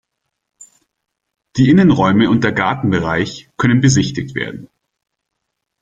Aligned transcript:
Die 1.57 1.69
Innenräume 1.69 2.27
und 2.27 2.43
der 2.43 2.53
Gartenbereich 2.53 3.51
können 3.55 3.81
besichtigt 3.81 4.33
werden. 4.33 4.67